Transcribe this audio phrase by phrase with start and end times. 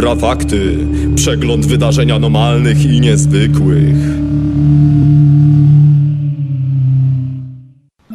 [0.00, 0.76] Infrafakty.
[1.14, 3.96] Przegląd wydarzeń anomalnych i niezwykłych.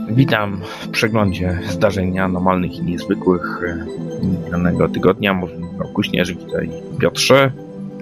[0.09, 5.33] Witam w przeglądzie zdarzeń anomalnych i niezwykłych e, danego tygodnia.
[5.33, 6.69] Mówimy o Kuśnierz, witaj
[6.99, 7.51] Piotrze.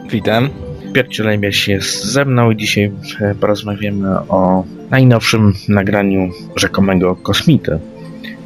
[0.10, 0.50] Witam.
[0.94, 7.80] Piotr Cielemiesz jest ze mną i dzisiaj e, porozmawiamy o najnowszym nagraniu rzekomego kosmity,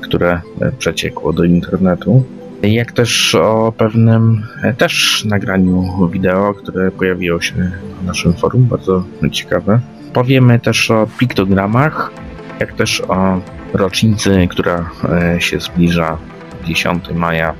[0.01, 2.23] które e, przeciekło do internetu.
[2.63, 4.43] Jak też o pewnym
[4.77, 7.71] też nagraniu wideo, które pojawiło się na
[8.05, 9.79] naszym forum, bardzo ciekawe.
[10.13, 12.11] Powiemy też o piktogramach,
[12.59, 13.41] jak też o
[13.73, 14.89] rocznicy, która
[15.39, 16.17] się zbliża
[16.65, 17.53] 10 maja.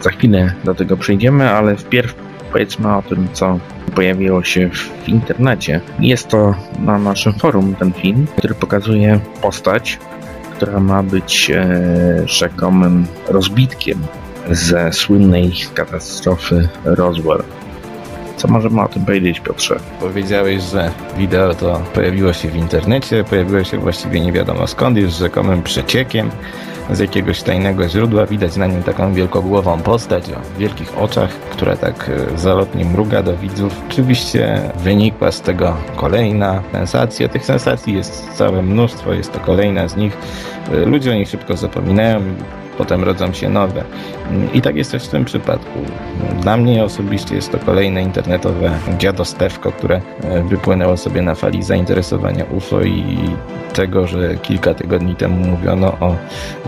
[0.00, 2.14] Za chwilę do tego przejdziemy, ale wpierw
[2.52, 3.58] powiedzmy o tym, co
[3.94, 5.80] pojawiło się w internecie.
[5.98, 9.98] Jest to na naszym forum ten film, który pokazuje postać,
[10.54, 11.82] która ma być e,
[12.26, 13.98] rzekomym rozbitkiem
[14.50, 17.42] ze słynnej katastrofy Roswell.
[18.36, 19.76] Co możemy o tym powiedzieć, Piotrze?
[20.00, 25.18] Powiedziałeś, że wideo to pojawiło się w internecie, pojawiło się właściwie nie wiadomo skąd, jest
[25.18, 26.30] rzekomym przeciekiem
[26.90, 28.26] z jakiegoś tajnego źródła.
[28.26, 33.36] Widać na nim taką wielkogłową postać o wielkich oczach, która tak e, zalotnie mruga do
[33.36, 33.82] widzów.
[33.90, 37.28] Oczywiście wynikła z tego kolejna sensacja.
[37.28, 40.16] Tych sensacji jest całe mnóstwo, jest to kolejna z nich.
[40.72, 42.20] E, ludzie o nich szybko zapominają,
[42.78, 43.84] potem rodzą się nowe.
[44.54, 45.78] I tak jest też w tym przypadku.
[46.40, 52.44] Dla mnie osobiście jest to kolejne internetowe dziadostewko, które e, wypłynęło sobie na fali zainteresowania
[52.44, 53.16] UFO i
[53.72, 56.16] tego, że kilka tygodni temu mówiono o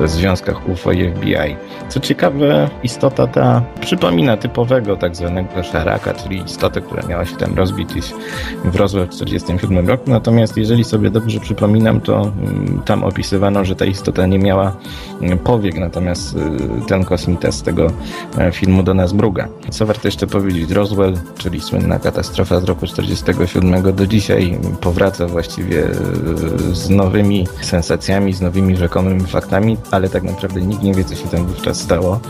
[0.04, 1.56] związkach UFO i FBI.
[1.88, 7.54] Co ciekawe, istota ta przypomina typowego tak zwanego szaraka, czyli istotę, która miała się tam
[7.54, 7.86] rozbić
[8.64, 10.10] w Roswell w 1947 roku.
[10.10, 14.76] Natomiast jeżeli sobie dobrze przypominam, to mm, tam opisywano, że ta istota nie miała
[15.22, 16.36] mm, powiek, natomiast
[17.02, 17.86] y, kosmita z tego
[18.38, 19.48] e, filmu do nas mruga.
[19.70, 25.84] Co warto jeszcze powiedzieć, Roswell, czyli słynna katastrofa z roku 1947 do dzisiaj powraca właściwie
[25.84, 31.14] y, z nowymi sensacjami, z nowymi rzekomymi faktami, ale tak naprawdę nikt nie wie, co
[31.14, 32.20] się tam wówczas stało.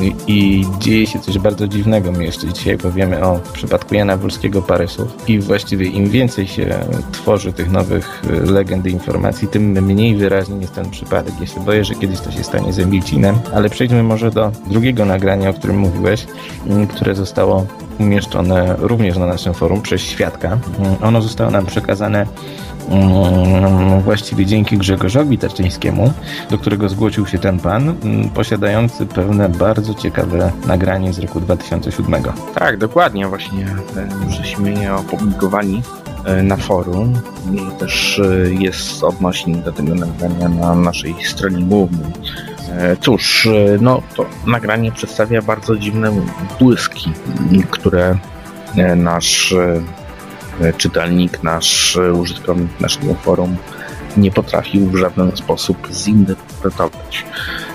[0.00, 2.12] I, i dzieje się coś bardzo dziwnego.
[2.12, 6.78] My jeszcze dzisiaj powiemy o przypadku Jana Wolskiego Parysów i właściwie im więcej się
[7.12, 11.34] tworzy tych nowych y, legend i informacji, tym mniej wyraźny jest ten przypadek.
[11.40, 12.78] Ja się boję, że kiedyś to się stanie z
[13.54, 16.26] Ale przejdźmy może do drugiego nagrania, o którym mówiłeś,
[16.84, 17.66] y, które zostało
[18.00, 20.58] umieszczone również na naszym forum przez świadka.
[21.00, 22.26] Y, ono zostało nam przekazane
[22.90, 26.12] Mm, właściwie dzięki Grzegorzowi Tarczyńskiemu,
[26.50, 32.22] do którego zgłosił się ten pan, mm, posiadający pewne bardzo ciekawe nagranie z roku 2007.
[32.54, 33.66] Tak, dokładnie, właśnie
[33.96, 35.82] e, żeśmy je opublikowali
[36.24, 37.14] e, na forum.
[37.78, 42.12] Też e, jest odnośnik do tego nagrania na naszej stronie głównej.
[43.00, 43.48] Cóż,
[43.80, 46.12] no to nagranie przedstawia bardzo dziwne
[46.58, 47.12] błyski,
[47.70, 48.18] które
[48.96, 49.54] nasz
[50.60, 53.56] E, czytelnik, nasz e, użytkownik naszego forum
[54.16, 57.24] nie potrafił w żaden sposób zinterpretować.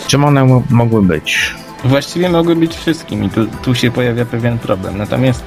[0.07, 1.55] Czym one mogły być?
[1.83, 4.97] Właściwie mogły być wszystkim i tu, tu się pojawia pewien problem.
[4.97, 5.43] Natomiast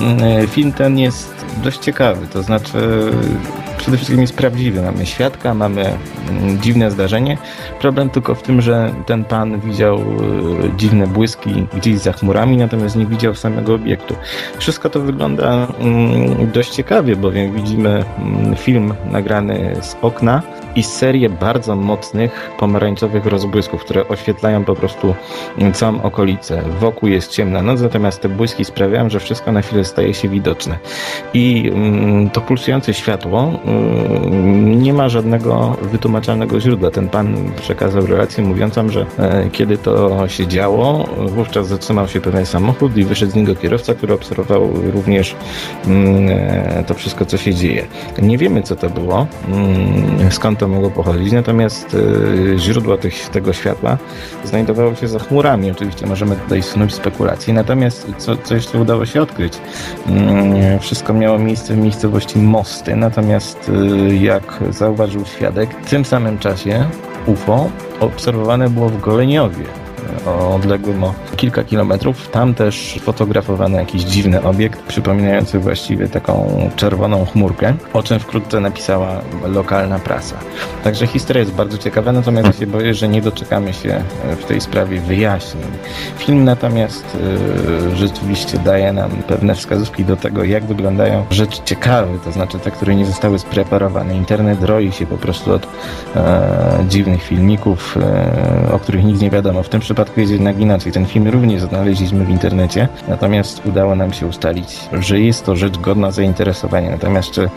[0.00, 3.10] mm, e, film ten jest dość ciekawy, to znaczy
[3.86, 4.82] przede wszystkim jest prawdziwy.
[4.82, 5.98] Mamy świadka, mamy
[6.30, 7.38] mm, dziwne zdarzenie.
[7.80, 10.02] Problem tylko w tym, że ten pan widział e,
[10.76, 14.14] dziwne błyski gdzieś za chmurami, natomiast nie widział samego obiektu.
[14.58, 18.04] Wszystko to wygląda mm, dość ciekawie, bowiem widzimy
[18.56, 20.42] film nagrany z okna,
[20.76, 25.14] i serię bardzo mocnych pomarańczowych rozbłysków, które oświetlają po prostu
[25.72, 26.62] całą okolicę.
[26.80, 30.78] Wokół jest ciemna noc, natomiast te błyski sprawiają, że wszystko na chwilę staje się widoczne.
[31.34, 33.75] I mm, to pulsujące światło mm,
[34.76, 36.90] nie ma żadnego wytłumaczalnego źródła.
[36.90, 42.46] Ten pan przekazał relację mówiącą, że e, kiedy to się działo, wówczas zatrzymał się pewien
[42.46, 45.36] samochód i wyszedł z niego kierowca, który obserwował również
[45.86, 47.86] mm, e, to wszystko, co się dzieje.
[48.22, 49.26] Nie wiemy, co to było,
[50.30, 53.98] skąd to mogło pochodzić, natomiast y, źródło tych, tego światła
[54.44, 55.70] znajdowało się za chmurami.
[55.70, 59.58] Oczywiście możemy tutaj snuć spekulacje, natomiast co, co jeszcze udało się odkryć?
[60.06, 66.38] Mm, wszystko miało miejsce w miejscowości Mosty, natomiast y, jak zauważył świadek, w tym samym
[66.38, 66.88] czasie
[67.26, 67.70] UFO
[68.00, 69.85] obserwowane było w Goleniowie
[70.54, 72.28] odległym o kilka kilometrów.
[72.28, 79.20] Tam też fotografowano jakiś dziwny obiekt, przypominający właściwie taką czerwoną chmurkę, o czym wkrótce napisała
[79.44, 80.36] lokalna prasa.
[80.84, 84.02] Także historia jest bardzo ciekawa, natomiast się boję, że nie doczekamy się
[84.40, 85.66] w tej sprawie wyjaśnień.
[86.18, 87.16] Film natomiast
[87.92, 92.70] y, rzeczywiście daje nam pewne wskazówki do tego, jak wyglądają rzeczy ciekawe, to znaczy te,
[92.70, 94.16] które nie zostały spreparowane.
[94.16, 95.66] Internet roi się po prostu od
[96.16, 99.62] e, dziwnych filmików, e, o których nic nie wiadomo.
[99.62, 100.92] W tym przypadku przypadku jest jednak inaczej.
[100.92, 105.78] Ten film również znaleźliśmy w internecie, natomiast udało nam się ustalić, że jest to rzecz
[105.78, 106.90] godna zainteresowania.
[106.90, 107.50] Natomiast czy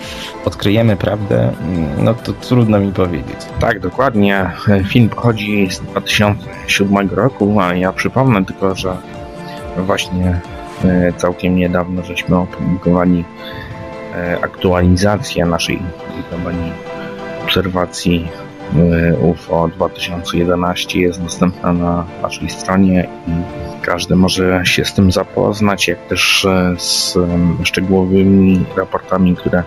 [0.46, 3.36] odkryjemy prawdę, mm, no to trudno mi powiedzieć.
[3.60, 4.52] Tak, dokładnie.
[4.88, 8.98] Film pochodzi z 2007 roku, a ja przypomnę tylko, że
[9.78, 10.40] właśnie
[10.86, 13.26] e, całkiem niedawno żeśmy opublikowali
[14.16, 15.80] e, aktualizację naszej
[17.44, 18.28] obserwacji
[19.22, 23.32] UFO 2011 jest dostępna na naszej stronie i
[23.82, 27.18] każdy może się z tym zapoznać, jak też e, z
[27.64, 29.64] szczegółowymi raportami, które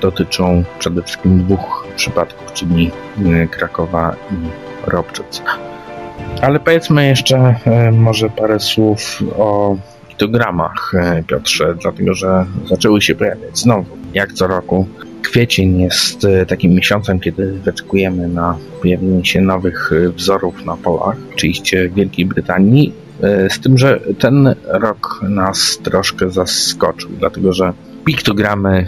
[0.00, 2.90] dotyczą przede wszystkim dwóch przypadków, czyli
[3.26, 4.34] e, Krakowa i
[4.90, 5.42] Robczyc.
[6.42, 9.76] Ale powiedzmy jeszcze e, może parę słów o
[10.08, 14.86] piktogramach, e, Piotrze, dlatego że zaczęły się pojawiać znowu, jak co roku.
[15.26, 21.16] Kwiecień jest e, takim miesiącem, kiedy wyczekujemy na pojawienie się nowych e, wzorów na polach,
[21.32, 22.92] oczywiście w Wielkiej Brytanii,
[23.22, 27.72] e, z tym, że ten rok nas troszkę zaskoczył, dlatego że
[28.04, 28.86] piktogramy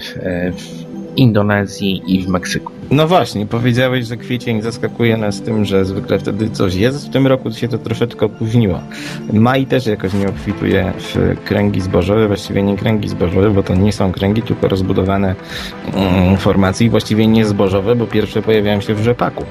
[0.57, 0.85] w
[1.17, 2.78] Indonezji i w Meksyku.
[2.91, 7.07] No właśnie, powiedziałeś, że kwiecień zaskakuje nas tym, że zwykle wtedy coś jest.
[7.07, 8.81] W tym roku się to troszeczkę opóźniło.
[9.33, 13.93] Maj też jakoś nie obfituje w kręgi zbożowe, właściwie nie kręgi zbożowe, bo to nie
[13.93, 15.35] są kręgi, tylko rozbudowane
[15.95, 19.45] mm, formacje i właściwie nie zbożowe, bo pierwsze pojawiają się w rzepaku.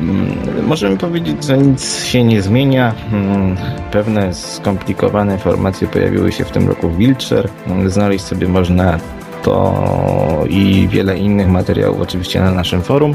[0.00, 2.94] Mm, Możemy powiedzieć, że nic się nie zmienia.
[3.12, 3.56] Mm,
[3.92, 7.48] Pewne skomplikowane formacje pojawiły się w tym roku w Wiltshire.
[7.86, 8.98] Znaleźć sobie można
[9.42, 13.14] to i wiele innych materiałów oczywiście na naszym forum.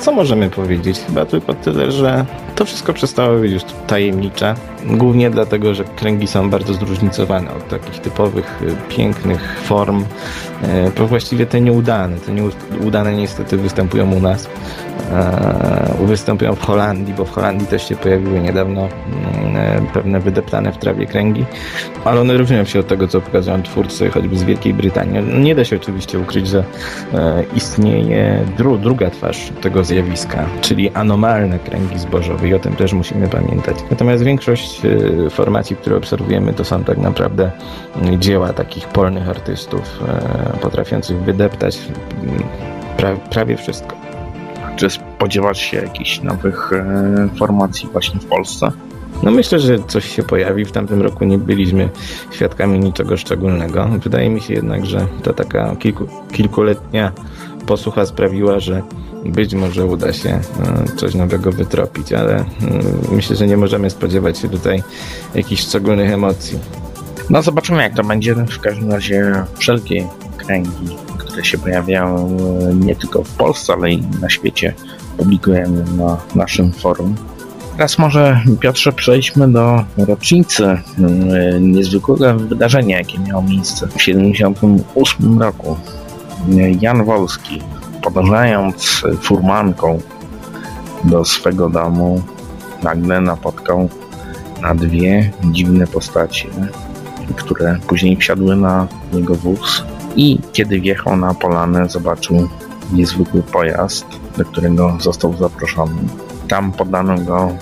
[0.00, 0.98] Co możemy powiedzieć?
[1.06, 2.24] Chyba tylko tyle, że
[2.56, 4.54] to wszystko przestało być już tajemnicze.
[4.86, 10.04] Głównie dlatego, że kręgi są bardzo zróżnicowane od takich typowych, y, pięknych form,
[10.88, 12.16] y, po właściwie te nieudane.
[12.16, 14.48] Te nieudane niestety występują u nas.
[15.10, 18.88] E, Występują w Holandii, bo w Holandii też się pojawiły niedawno
[19.42, 21.44] mm, e, pewne wydeptane w trawie kręgi,
[22.04, 25.40] ale one różnią się od tego, co pokazują twórcy choćby z Wielkiej Brytanii.
[25.40, 26.64] Nie da się oczywiście ukryć, że
[27.14, 32.92] e, istnieje dru druga twarz tego zjawiska, czyli anomalne kręgi zbożowe i o tym też
[32.92, 33.76] musimy pamiętać.
[33.90, 34.80] Natomiast większość
[35.30, 37.50] formacji, które obserwujemy, to są tak naprawdę
[38.18, 40.00] dzieła takich polnych artystów,
[40.60, 41.78] potrafiących wydeptać
[42.96, 43.99] pra prawie wszystko.
[44.80, 48.72] Czy spodziewasz się jakichś nowych e, formacji właśnie w Polsce?
[49.22, 50.64] No myślę, że coś się pojawi.
[50.64, 51.88] W tamtym roku nie byliśmy
[52.30, 53.88] świadkami niczego szczególnego.
[54.02, 57.12] Wydaje mi się jednak, że ta taka kilku, kilkuletnia
[57.66, 58.82] posłucha sprawiła, że
[59.24, 60.40] być może uda się e,
[60.96, 62.46] coś nowego wytropić, ale mm,
[63.12, 64.82] myślę, że nie możemy spodziewać się tutaj
[65.34, 66.58] jakichś szczególnych emocji.
[67.30, 68.34] No zobaczymy jak to będzie.
[68.34, 70.96] W każdym razie wszelkie kręgi,
[71.40, 72.36] które się pojawiają
[72.70, 74.74] e, nie tylko w Polsce, ale i na świecie
[75.16, 77.14] publikujemy na naszym forum.
[77.72, 80.80] Teraz może Piotrze przejdźmy do rocznicy e,
[81.60, 85.76] niezwykłego wydarzenia, jakie miało miejsce w 1978 roku.
[86.80, 87.60] Jan Wolski,
[88.02, 90.00] podążając furmanką
[91.04, 92.22] do swego domu,
[92.82, 93.88] nagle napotkał
[94.62, 96.48] na dwie dziwne postacie,
[97.36, 99.84] które później wsiadły na jego wóz
[100.16, 102.48] i kiedy wjechał na polanę, zobaczył
[102.92, 104.06] niezwykły pojazd,
[104.38, 106.00] do którego został zaproszony.
[106.48, 107.52] Tam poddano go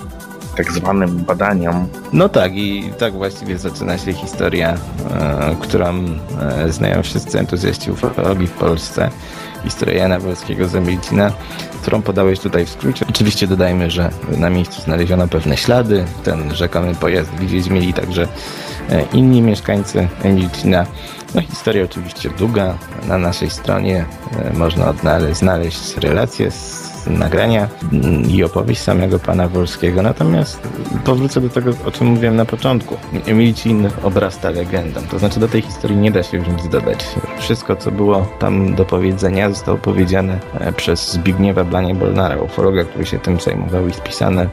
[0.56, 1.88] tak zwanym badaniom.
[2.12, 4.75] No tak, i tak właściwie zaczyna się historia,
[5.11, 6.04] e, którą
[6.40, 9.11] e, znają wszyscy entuzjaści ufologii w Polsce.
[9.64, 11.32] Historia Jana Wolskiego z Emilcina,
[11.82, 13.06] którą podałeś tutaj w skrócie.
[13.11, 16.04] Oczywiście dodajmy, że na miejscu znaleziono pewne ślady.
[16.25, 18.28] Ten rzekomy pojazd widzieć mieli także
[19.12, 20.87] inni mieszkańcy Emilcina.
[21.35, 22.78] No historia oczywiście długa.
[23.09, 24.04] Na naszej stronie
[24.45, 27.68] e, można odnaleźć, znaleźć relacje z nagrania
[28.28, 30.02] i opowieść samego pana Wolskiego.
[30.02, 30.68] Natomiast
[31.04, 32.96] powrócę do tego, o czym mówiłem na początku.
[33.26, 35.00] Emilcin obrasta legendą.
[35.10, 37.04] To znaczy do tej historii nie da się już nic dodać.
[37.38, 43.18] Wszystko, co było tam do powiedzenia, zostało powiedziane e, przez Zbigniewa Blanie-Bolnara, ufologa, który się
[43.18, 44.48] tym zajmował i spisane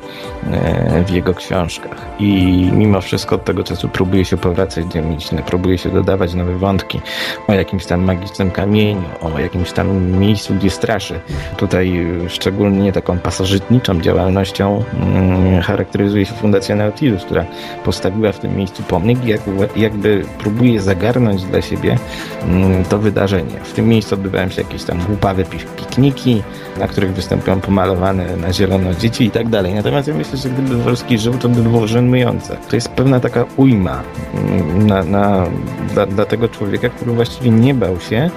[0.51, 2.05] e, w jego książkach.
[2.19, 2.29] I
[2.73, 7.01] mimo wszystko od tego czasu próbuje się powracać do Emilcina, próbuje się dodawać nowe wątki
[7.47, 11.19] o jakimś tam magicznym kamieniu, o jakimś tam miejscu, gdzie straszy.
[11.57, 17.45] Tutaj e, szczególnie taką pasożytniczą działalnością mm, charakteryzuje się Fundacja Nautilus, która
[17.83, 19.33] postawiła w tym miejscu pomnik i
[19.81, 21.97] jakby, próbuje zagarnąć dla siebie
[22.43, 23.59] mm, to wydarzenie.
[23.63, 26.43] W tym miejscu odbywają się jakieś tam głupawe pi- pikniki,
[26.79, 29.73] na których występują pomalowane na zielono dzieci i tak dalej.
[29.73, 32.57] Natomiast ja myślę, że gdyby Wolski żył, to by było żenujące.
[32.69, 34.01] To jest pewna taka ujma
[34.33, 35.45] mm, na, na,
[35.93, 38.29] dla, dla tego człowieka, który właściwie nie bał się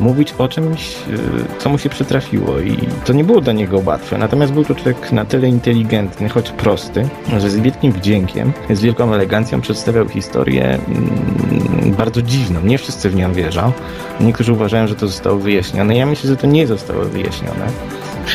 [0.00, 4.18] mówić o czymś, y, co mu się przytrafiło i to nie było dla niego łatwe.
[4.18, 9.14] Natomiast był to człowiek na tyle inteligentny, choć prosty, że z wielkim wdziękiem, z wielką
[9.14, 12.60] elegancją przedstawiał historię mm, bardzo dziwną.
[12.64, 13.72] Nie wszyscy w nią wierzą.
[14.20, 15.96] Niektórzy uważają, że to zostało wyjaśnione.
[15.96, 17.66] Ja myślę, że to nie zostało wyjaśnione.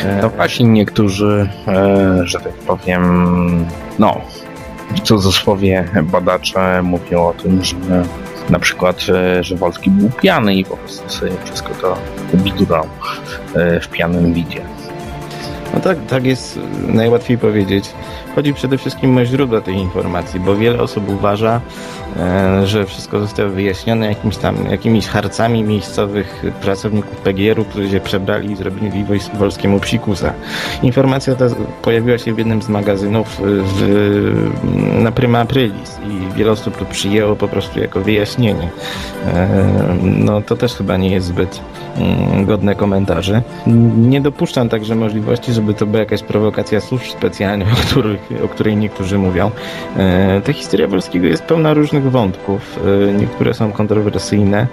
[0.04, 3.66] E, No właśnie niektórzy, e, że tak powiem,
[3.98, 4.20] no,
[4.96, 7.76] w cudzysłowie badacze mówią o tym, że
[8.50, 9.00] na przykład,
[9.40, 11.96] że Wolski był pijany i po prostu sobie wszystko to
[12.34, 12.86] bzdurał
[13.54, 14.60] e, w pijanym widzie.
[15.74, 16.58] No tak, tak jest
[16.88, 17.90] najłatwiej powiedzieć.
[18.34, 21.60] Chodzi przede wszystkim o źródła tej informacji, bo wiele osób uważa,
[22.16, 28.52] e, że wszystko zostało wyjaśnione jakimiś tam, jakimiś harcami miejscowych pracowników PGR-u, którzy się przebrali
[28.52, 29.04] i zrobili
[29.38, 30.32] Wolskiemu psikusa.
[30.82, 31.44] Informacja ta
[31.82, 36.84] pojawiła się w jednym z magazynów y, w, na Prima Aprilis i wiele osób to
[36.84, 38.68] przyjęło po prostu jako wyjaśnienie.
[39.26, 41.60] E, No to też chyba nie jest zbyt
[41.96, 43.42] mm, godne komentarzy.
[43.96, 48.76] Nie dopuszczam także możliwości, żeby to była jakaś prowokacja służb specjalnych, o, których, o której
[48.76, 49.50] niektórzy mówią.
[49.96, 52.80] E, Ta historia Wolskiego jest pełna różnych wątków.
[53.08, 54.66] E, Niektóre są kontrowersyjne,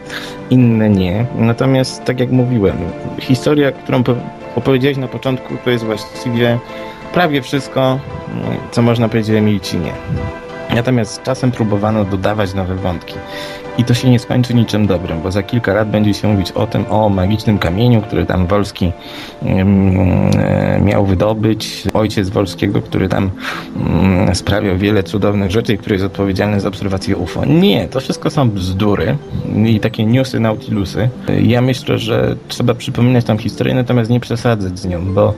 [0.50, 1.26] inne nie.
[1.36, 2.78] Natomiast, tak jak mówiłem,
[3.20, 4.16] historia, którą po-
[4.56, 6.60] opowiedziałeś na początku, to jest właściwie
[7.14, 8.00] prawie wszystko,
[8.72, 9.92] co można powiedzieć o Emilcinie.
[10.76, 13.14] Natomiast czasem próbowano dodawać nowe wątki.
[13.78, 16.68] I to się nie skończy niczym dobrym, bo za kilka lat będzie się mówić o
[16.68, 18.92] tym, o magicznym kamieniu, który tam Wolski
[19.46, 21.84] e, miał wydobyć.
[21.94, 23.30] Ojciec Wolskiego, który tam
[24.30, 27.46] ym, sprawiał wiele cudownych rzeczy i który jest odpowiedzialny za obserwację UFO.
[27.46, 29.18] Nie, to wszystko są bzdury
[29.66, 31.10] i takie newsy Nautilusy.
[31.44, 35.34] Ja myślę, że trzeba przypominać tam historię, natomiast nie przesadzać z nią, bo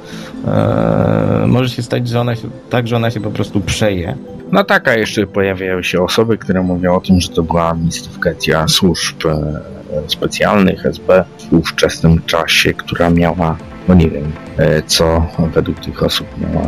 [0.47, 4.15] e, może się stać, że ona się, tak, że ona się po prostu przeje.
[4.53, 8.67] No tak, a jeszcze pojawiają się osoby, które mówią o tym, że to była mistyfikacja
[8.67, 9.61] służb e,
[10.07, 13.57] specjalnych SB w ówczesnym czasie, która miała,
[13.87, 16.67] no nie wiem, e, co według tych osób miała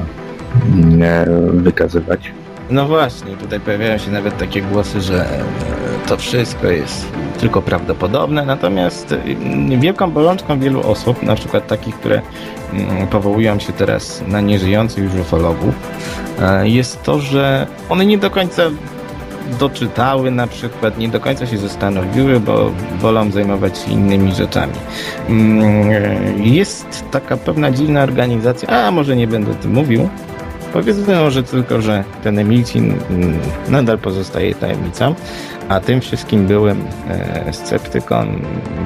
[0.74, 2.32] mm, e, wykazywać.
[2.70, 5.44] No właśnie, tutaj pojawiają się nawet takie głosy, że e,
[6.08, 7.08] to wszystko jest
[7.40, 12.22] tylko prawdopodobne, natomiast e, wielką bolączką wielu osób, na przykład takich, które
[12.74, 15.76] mm, powołują się teraz na nieżyjących już ufologów,
[16.42, 18.64] e, jest to, że one nie do końca
[19.60, 24.74] doczytały na przykład, nie do końca się zastanowiły, bo wolą zajmować się innymi rzeczami.
[25.30, 30.10] Mm, Jest taka pewna dziwna organizacja, a może nie będę o tym mówił,
[30.76, 33.40] Powiedzmy może tylko, że ten Emilcin mm,
[33.70, 35.16] nadal pozostaje tajemnicą,
[35.70, 38.26] a tym wszystkim byłem e, sceptyką,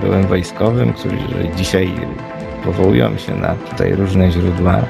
[0.02, 1.18] byłem wojskowym, którzy
[1.56, 1.92] dzisiaj
[2.64, 4.86] powołują się na tutaj różne źródła, mm,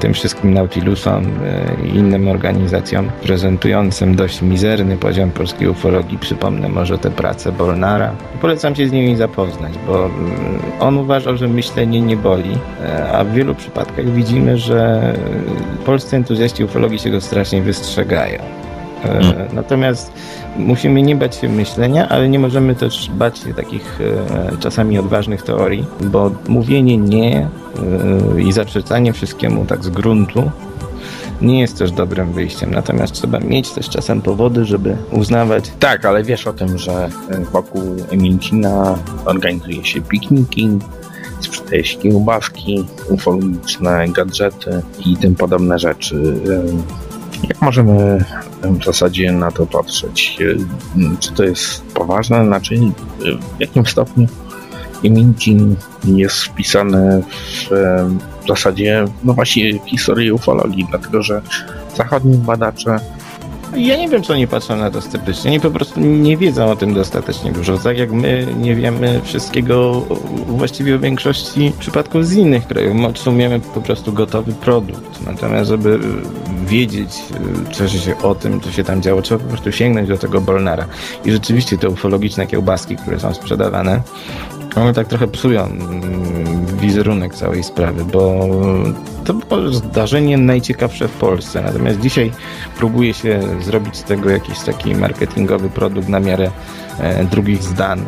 [0.00, 6.18] tym wszystkim Nautilusom e, i innym organizacjom prezentującym dość mizerny poziom polskiej ufologii.
[6.18, 8.12] Przypomnę może te prace Bolnara.
[8.40, 10.14] Polecam się z nimi zapoznać, bo mm,
[10.80, 15.14] on uważał, że myślenie nie boli, e, a w wielu przypadkach widzimy, że
[15.80, 18.67] e, polscy entuzjaści ufologii się go strasznie wystrzegają.
[19.04, 20.12] E, Natomiast
[20.56, 25.42] musimy nie bać się myślenia, ale nie możemy też bać się takich e, czasami odważnych
[25.42, 27.48] teorii, bo mówienie nie
[28.36, 30.50] e, i zaprzeczanie wszystkiemu tak z gruntu
[31.42, 32.70] nie jest też dobrym wyjściem.
[32.70, 37.08] Natomiast trzeba mieć też czasem powody, żeby uznawać Tak, ale wiesz o tym, że
[37.52, 40.78] wokół Emilcina organizuje się pikniki,
[41.40, 46.34] sprzedaje się kiełbaski, ufologiczne gadżety i tym podobne rzeczy.
[47.48, 48.24] Jak możemy
[48.62, 50.38] w zasadzie na to patrzeć?
[50.40, 52.46] E, Czy to jest poważne?
[52.46, 52.78] Znaczy, e,
[53.56, 54.26] w jakim stopniu
[55.04, 58.08] Emilcin jest wpisany w, e,
[58.44, 61.42] w zasadzie, no właśnie, w historię ufologii, dlatego że
[61.96, 63.00] zachodni badacze
[63.76, 65.50] Ja nie wiem, czy oni patrzą na to sceptycznie.
[65.50, 67.78] Oni po prostu nie wiedzą o tym dostatecznie dużo.
[67.78, 70.04] Tak jak my nie wiemy wszystkiego
[70.46, 72.94] właściwie o większości przypadków z innych krajów.
[72.94, 75.26] My otrzymujemy po prostu gotowy produkt.
[75.26, 75.98] Natomiast, żeby
[76.68, 77.10] wiedzieć
[77.72, 80.86] coś się o tym, co się tam działo, trzeba po prostu sięgnąć do tego Bolnara.
[81.24, 84.02] I rzeczywiście te ufologiczne kiełbaski, które są sprzedawane,
[84.76, 88.48] one tak trochę psują mm, wizerunek całej sprawy, bo
[89.24, 91.62] to było zdarzenie najciekawsze w Polsce.
[91.62, 92.32] Natomiast dzisiaj
[92.78, 96.50] próbuje się zrobić z tego jakiś taki marketingowy produkt na miarę
[96.98, 98.04] e, drugich zdań, e,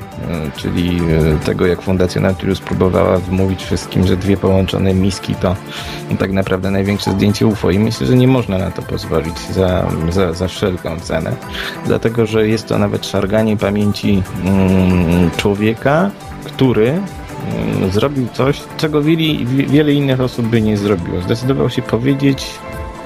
[0.57, 5.57] czyli e, tego, jak Fundacja Nautilus próbowała wmówić wszystkim, że dwie połączone miski to
[6.19, 10.33] tak naprawdę największe zdjęcie UFO i myślę, że nie można na to pozwolić za, za,
[10.33, 11.33] za wszelką cenę,
[11.87, 16.11] dlatego, że jest to nawet szarganie pamięci mm, człowieka,
[16.61, 21.21] który mm, zrobił coś, czego wiele, wiele innych osób by nie zrobiło.
[21.21, 22.47] Zdecydował się powiedzieć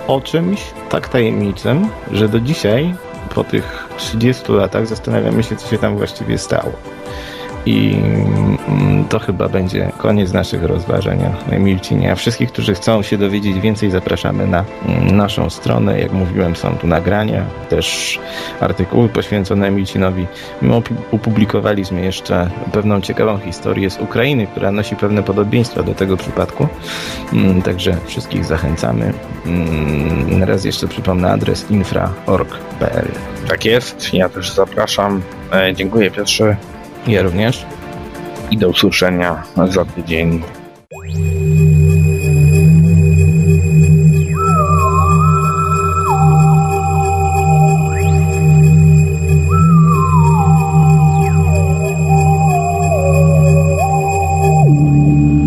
[0.07, 2.95] o czymś tak tajemniczym, że do dzisiaj,
[3.35, 6.73] po tych 30 latach, zastanawiamy się, co się tam właściwie stało.
[7.67, 7.97] I
[8.69, 12.13] mm, to chyba będzie koniec naszych rozważań o Emilcinie.
[12.13, 16.01] A wszystkich, którzy chcą się dowiedzieć więcej, zapraszamy na mm, naszą stronę.
[16.01, 18.19] Jak mówiłem, są tu nagrania, też
[18.61, 20.27] artykuły poświęcone Emilcinowi.
[20.63, 26.69] My opublikowaliśmy jeszcze pewną ciekawą historię z Ukrainy, która nosi pewne podobieństwa do tego przypadku.
[27.33, 29.13] Mm, Także wszystkich zachęcamy.
[30.41, 33.09] Raz jeszcze przypomnę adres infra.org.pl.
[33.49, 35.23] Tak jest, ja też zapraszam.
[35.53, 36.57] E, Dziękuję Piotrze
[37.07, 37.65] Ja również.
[38.51, 40.43] i do usłyszenia za tydzień.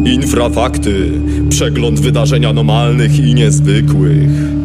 [0.06, 1.12] Infrafakty.
[1.50, 4.57] Przegląd wydarzeń anomalnych i niezwykłych.